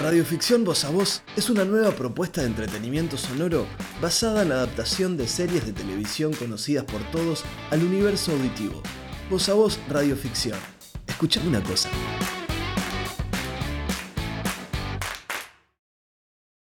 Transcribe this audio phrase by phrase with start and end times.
[0.00, 3.66] Radioficción Voz a Voz es una nueva propuesta de entretenimiento sonoro
[4.00, 8.82] basada en la adaptación de series de televisión conocidas por todos al universo auditivo.
[9.30, 10.58] Voz a Voz Radioficción.
[11.06, 11.90] Escuchame una cosa.